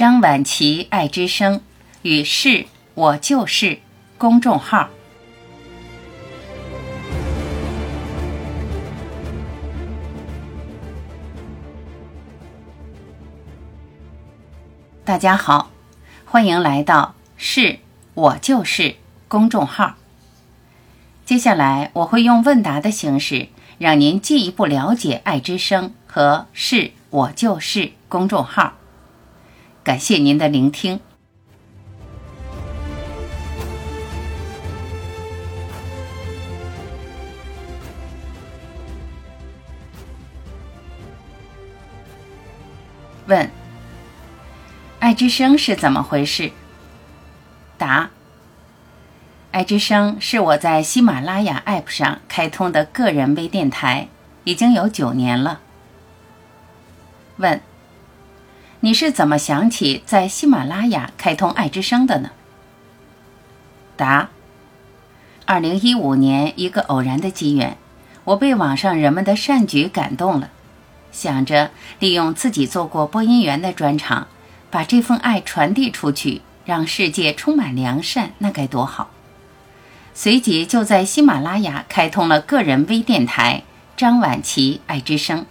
[0.00, 1.60] 张晚琪爱之声
[2.00, 2.64] 与是
[2.94, 3.80] 我就是
[4.16, 4.88] 公众号。
[15.04, 15.70] 大家好，
[16.24, 17.78] 欢迎来到是
[18.14, 18.94] 我就是
[19.28, 19.96] 公众号。
[21.26, 28.72] 接下来我会用问答的形式，让您进一步了解爱之声和是我就是公众号。
[29.82, 31.00] 感谢您的聆听。
[43.26, 43.50] 问：
[44.98, 46.52] 爱之声是怎么回事？
[47.78, 48.10] 答：
[49.52, 54.08] 爱之声是我在喜马拉雅 App 上开通的个人微电台，
[54.44, 55.60] 已经有九年了。
[57.36, 57.60] 问：
[58.82, 62.30] 你是怎么想起在喜马拉雅开通爱之声的呢？
[63.96, 64.30] 答：
[65.44, 67.76] 二零一五年一个偶然的机缘，
[68.24, 70.50] 我被网上人们的善举感动了。
[71.12, 74.28] 想着利用自己做过播音员的专长，
[74.70, 79.10] 把这份爱传递出去，让世界充满良善，那该多好！
[80.14, 83.64] 随即就在喜马拉雅开通了个人微电台
[83.96, 85.44] “张晚琪爱之声”。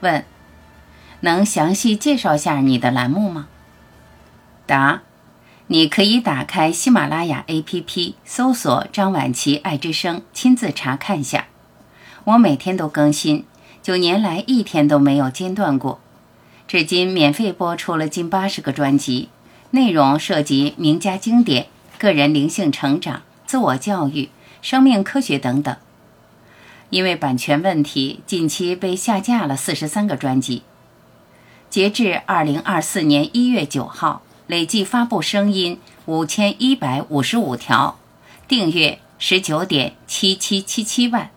[0.00, 0.24] 问：
[1.22, 3.46] 能详细介绍下你的栏目吗？
[4.66, 5.02] 答：
[5.68, 11.46] 你可以打开喜马拉雅 APP，搜索“张晚琪爱之声”，亲自查看下。
[12.24, 13.44] 我每天都更新。
[13.82, 16.00] 九年来一天都没有间断过，
[16.66, 19.28] 至今免费播出了近八十个专辑，
[19.70, 21.66] 内容涉及名家经典、
[21.98, 24.28] 个人灵性成长、自我教育、
[24.60, 25.76] 生命科学等等。
[26.90, 30.62] 因为版权问题，近期被下架了四十三个专辑。
[31.72, 37.98] 截至二零二四年一月九号，累计发布声音五千一百五十五条，
[38.46, 41.30] 订阅十九点七七七七万，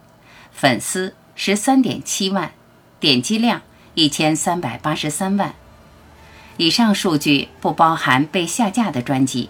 [0.52, 1.16] 粉丝。
[1.36, 2.52] 十三点七万，
[3.00, 3.62] 点击量
[3.94, 5.56] 一千三百八十三万。
[6.58, 9.50] 以上数据不包含被下架的专辑。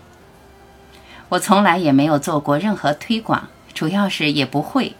[1.29, 4.93] 我从来也没有做过任何推广，主要是也不会。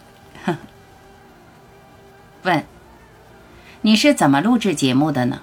[2.42, 2.66] 问：
[3.82, 5.42] 你是怎么录制节目的呢？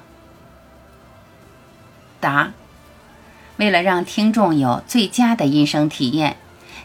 [2.23, 2.53] 答：
[3.57, 6.37] 为了让听众有最佳的音声体验，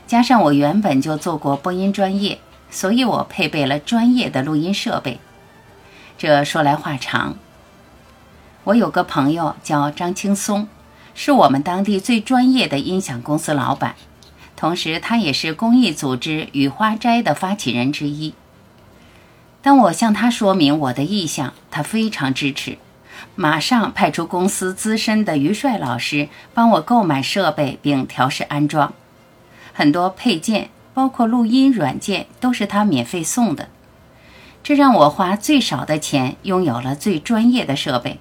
[0.05, 2.39] 加上我原本就做过播音专业。
[2.69, 5.21] 所以我配备了专业的录音设备。
[6.17, 7.37] 这说来话长。
[8.65, 10.67] 我有个朋友叫张青松，
[11.15, 13.95] 是我们当地最专业的音响公司老板，
[14.57, 18.33] 同时他也是公益组织雨花斋的发起人之一。
[19.61, 22.77] 当我向他说明我的意向，他非常支持，
[23.35, 28.94] 马上派出公司资深的于帅老师帮我购买设备并调试安装，
[29.73, 30.69] 很多配件。
[30.94, 33.69] 包括录音软件都是他免费送的，
[34.63, 38.19] 这让我花最少的钱拥有了最专业的设备。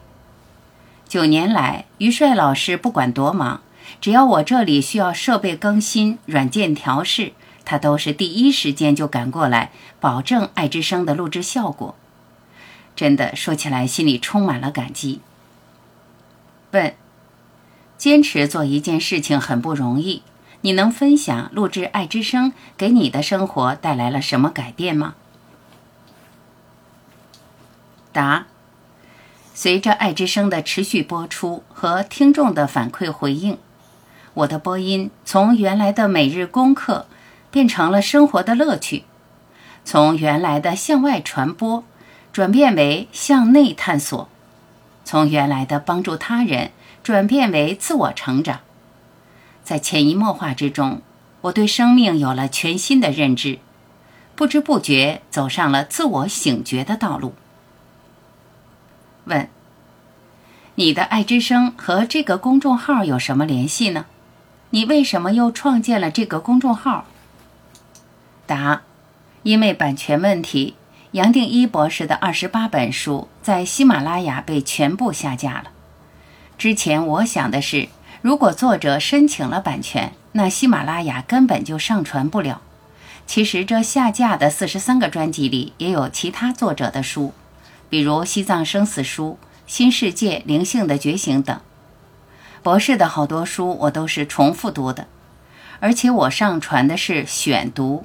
[1.09, 3.63] 九年来，于帅老师不管多忙，
[3.99, 7.33] 只要我这里需要设备更新、软件调试，
[7.65, 11.95] 他都是第一时间就赶过来，保证爱之声的录制效果。
[12.97, 15.21] 真的说起来，心里充满了感激。
[16.73, 16.95] 问：
[17.97, 20.23] 坚持做一件事情很不容易。
[20.62, 25.15] 你能分享录制《爱之声》给你的生活带来了什么改变吗？
[28.12, 28.47] 答：
[29.55, 33.59] 随着《爱之声》的持续播出和听众的反馈回应，
[34.34, 37.07] 我的播音从原来的每日功课
[37.51, 39.05] 变成了生活的乐趣，
[39.84, 41.84] 从原来的向外传播
[42.37, 44.29] 转变为向内探索，
[45.07, 46.71] 从原来的帮助他人
[47.03, 48.61] 转变为自我成长。
[49.65, 51.01] 在潜移默化之中，
[51.41, 53.59] 我对生命有了全新的认知，
[54.35, 57.35] 不知不觉走上了自我醒觉的道路。
[59.25, 59.49] 问：
[60.75, 64.05] 你的爱之声和这个公众号有什么联系呢？
[64.69, 67.07] 你为什么又创建了这个公众号？
[68.45, 68.83] 答：
[69.43, 70.75] 因为版权问题，
[71.16, 75.71] 杨定一博士的二十八本书在喜马拉雅被全部下架了。
[76.59, 77.89] 之前我想的是。
[78.21, 82.60] 如果作者申请了版权，那喜马拉雅根本就上传不了。
[83.27, 87.33] 其实这下架的四十三个专辑里也有其他作者的书，
[87.89, 91.59] 比如《西藏生死书》《新世界灵性的觉醒》等。
[92.62, 95.07] 博士的好多书我都是重复读的，
[95.80, 98.04] 而且我上传的是选读。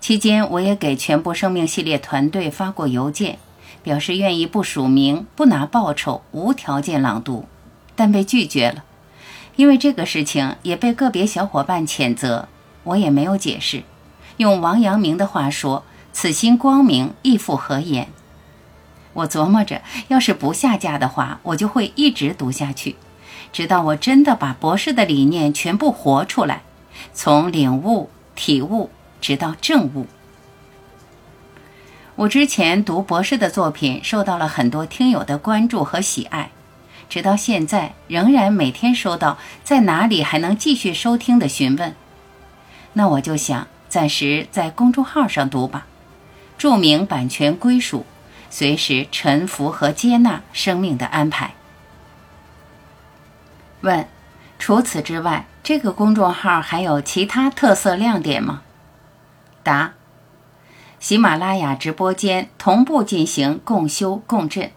[0.00, 3.38] 期间我也给全部生命系列团队发过邮件，
[3.82, 7.46] 表示愿意不署名、不拿报酬、无条件朗读，
[7.96, 8.84] 但被拒绝了。
[9.56, 12.48] 因为这个事情也被个别小伙伴谴责，
[12.84, 13.82] 我也没有解释。
[14.36, 15.82] 用王阳明的话说
[16.14, 18.08] ：“此心光明，亦复何言？”
[19.14, 22.94] 我琢磨着，要是不下架的话，我就会一直读下去，
[23.52, 26.62] 直到我真的把博士的理念全部活出来，
[27.12, 28.90] 从领悟、体悟，
[29.20, 30.06] 直到证悟。
[32.16, 36.50] 我之前读博士的作品，受到了很多听友的关注和喜爱。
[37.08, 41.94] 直到现在，仍然每天收到在哪里还能继续收听的询问。
[42.92, 45.86] 那我就想暂时在公众号上读吧，
[46.58, 48.04] 注明版权归属，
[48.50, 51.54] 随时臣服和接纳生命的安排。
[53.82, 54.06] 问：
[54.58, 58.62] 除此之外，这个公众号还有其他特色亮点吗？
[59.68, 59.92] 答：
[60.98, 64.70] 喜马拉雅直播间同步进行共修共振。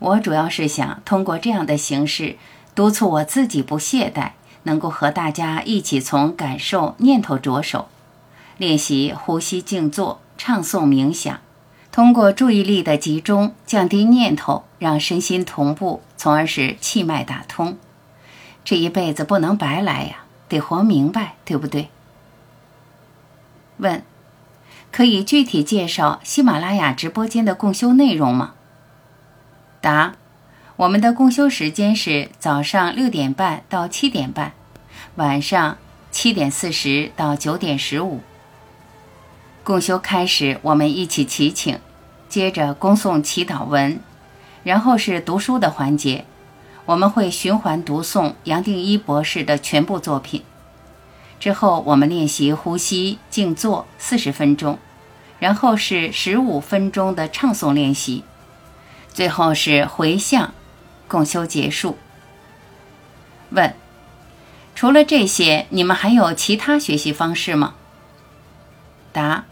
[0.00, 2.36] 我主要是想通过这样的形式，
[2.74, 4.32] 督促我自己不懈怠，
[4.64, 7.88] 能够和大家一起从感受、念头着手，
[8.58, 11.40] 练习呼吸、静坐、唱诵、冥想，
[11.90, 17.78] 通过注意力的集中，降低念头，让身心同步，从而使气脉打通。
[18.62, 21.88] 这一辈子不能白来呀，得活明白，对不对？
[23.82, 24.02] 问：
[24.90, 28.54] 可以具体介绍喜马拉雅直播间的共修内容吗？
[29.82, 30.14] 答：
[30.76, 34.52] 我们的共修时间是早上六点半到七点半，
[35.16, 35.76] 晚上
[36.10, 38.20] 七点四十到九点十五。
[39.64, 41.78] 共修开始，我们一起祈请，
[42.28, 44.00] 接着恭诵祈祷文，
[44.62, 46.24] 然后是读书的环节。
[46.86, 50.42] 我们会循环读诵杨定一博士的全部作品。
[51.42, 54.78] 之后，我们练习呼吸、静坐四十分钟，
[55.40, 58.22] 然后是十五分钟的唱诵练习。
[59.12, 60.54] 最后是回向，
[61.08, 61.98] 共修结束。
[63.50, 63.74] 问：
[64.76, 67.74] 除了这些，你们还有其他学习方式吗？
[69.10, 69.46] 答：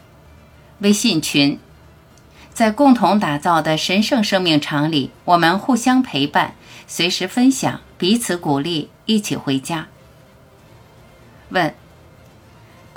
[0.78, 1.58] 微信群，
[2.54, 6.54] 在共同打造的神圣生命场里，我们互相陪伴，
[6.86, 9.88] 随时分享，彼此鼓励，一起回家。
[11.48, 11.74] 问：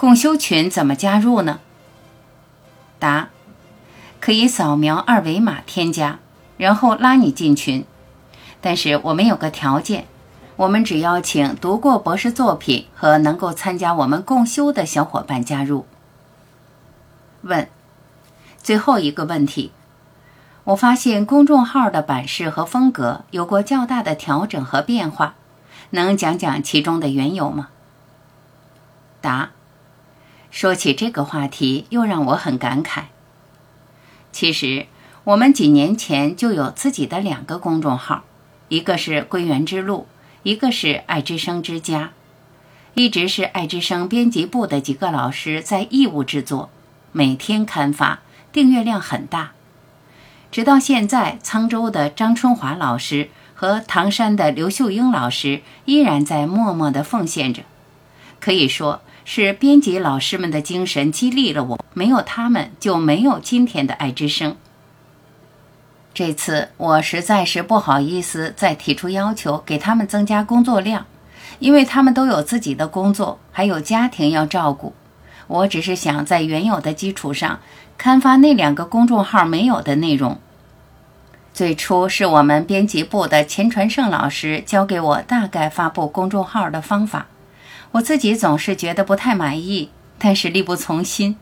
[0.03, 1.61] 共修群怎么加入呢？
[3.00, 3.29] 答：
[4.19, 6.19] 可以扫描二维码添加。
[6.57, 7.85] 然后拉你进群，
[8.59, 10.05] 但是我们有个条件，
[10.57, 15.85] 我们只邀请读过博士作品和能够参加我们共修的小伙伴加入。
[17.44, 17.69] 问，
[18.61, 19.71] 最后一个问题，
[20.65, 25.35] 我发现公众号的版式和风格有过较大的调整和变化，
[25.91, 27.69] 能讲讲其中的缘由吗？
[29.21, 29.51] 答，
[30.53, 33.05] 说起这个话题，又让我很感慨。
[34.31, 34.85] 其实。
[35.25, 38.25] 我们几年前就有自己的两个公众号，
[38.67, 40.05] 一个是“归元之路”，
[40.44, 42.11] 一个是“爱之声之家”，
[42.94, 46.69] 一直是爱之声编辑部的几个老师在义务制作，
[47.13, 48.19] 每天刊发，
[48.51, 49.53] 订阅量很大。
[50.51, 57.63] 直到现在，沧州的张春华老师和唐山的刘秀英老师依然在默默的奉献着，
[58.41, 64.55] 可以说是编辑老师们的精神激励了我，没有他们就没有今天的爱之声。
[66.13, 71.05] 这次我实在是不好意思再提出要求给他们增加工作量，
[71.59, 74.93] 因为他们都有自己的工作，还有家庭要照顾。
[75.48, 77.59] 我只是想在原有的基础上
[77.98, 80.38] 刊发那两个公众号没有的内容。
[81.53, 87.27] 最初是我们编辑部的钱传胜老师教给我大概发布公众号的方法，
[87.93, 91.38] 我自己总是觉得不太满意，但是力不从心。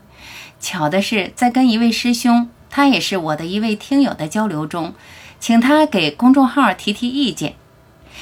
[0.60, 2.50] 巧的是，在跟一位师兄。
[2.74, 4.94] 他也是我的一位听友的交流中，
[5.42, 7.56] 请他给公众号提提意见，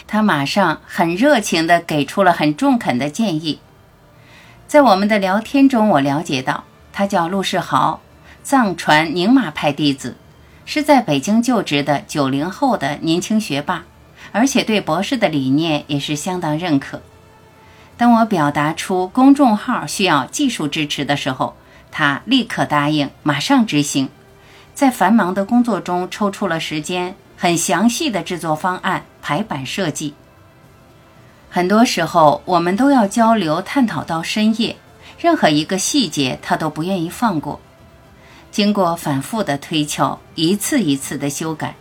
[0.08, 3.60] 他马上很热情地给出了很中肯的建议。
[4.68, 8.02] 在我们的聊天中，我了解到他叫陆世豪，
[8.42, 10.18] 藏传宁玛派弟子，
[10.66, 13.86] 是在北京就职的九零后的年轻学霸，
[14.32, 17.04] 而且对博士的理念也是相当认可。
[18.00, 21.58] 当我表达出公众号需要技术支持的时候，
[21.92, 24.08] 他立刻答应，马上执行。
[24.74, 30.14] 在繁忙的工作中抽出了时间，很详细的制作方案、排版设计。
[31.50, 34.78] 很多时候，我们都要交流探讨到深夜，
[35.20, 37.60] 任何一个细节他都不愿意放过。
[38.50, 41.76] 经过反复的推敲，一次一次的修改，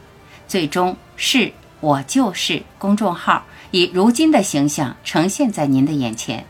[0.49, 6.47] 最终是我就是公众号以如今的形象呈现在您的眼前。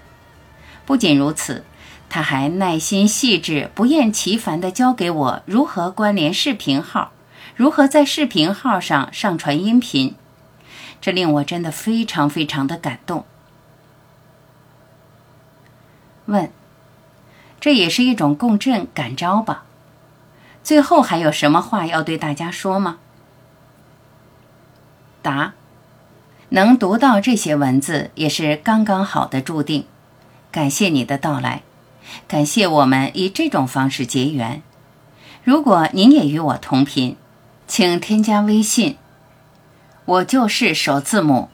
[0.85, 1.65] 不仅如此。
[2.11, 7.13] 他还耐心细致、不厌其烦地教给我如何关联视频号，
[7.55, 10.15] 如何在视频号上上传音频，
[11.03, 13.27] 这令我真的非常非常的感动。
[16.25, 16.51] 问：
[17.61, 19.65] 这也是一种共振感召吧？
[20.65, 22.97] 最后还有什么话要对大家说吗？
[25.21, 25.53] 答：
[26.51, 29.87] 能读到这些文字也是刚刚好的注定。
[30.51, 31.63] 感谢你的到来，
[32.27, 34.63] 感谢我们以这种方式结缘。
[35.45, 37.17] 如果您也与我同频，
[37.67, 38.97] 请添加微信，
[40.07, 41.51] 我就是首字母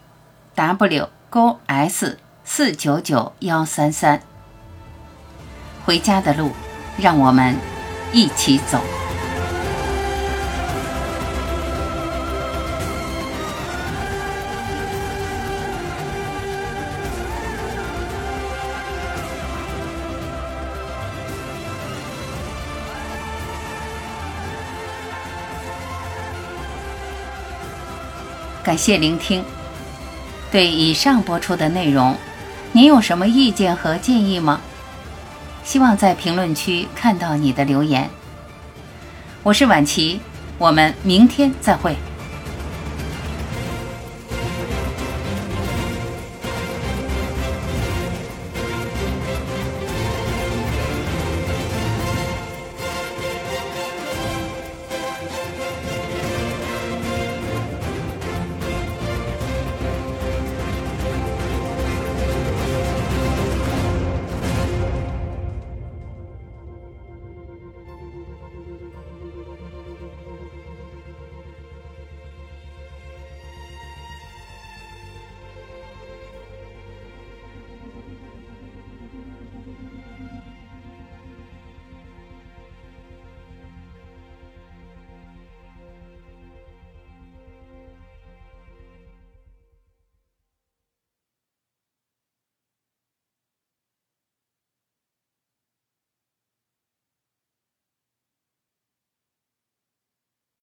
[0.54, 4.22] W 勾 S 四九九幺三三。
[5.84, 6.52] 回家的路，
[6.96, 7.56] 让我们
[8.12, 8.80] 一起走。
[28.64, 29.44] 感谢聆听。
[30.50, 32.16] 对以上播出的内容，
[32.72, 34.58] 您有什么意见和建议吗？
[35.62, 38.08] 希望在评论区看到你的留言。
[39.42, 40.18] 我是婉琪，
[40.56, 41.94] 我们明天再会。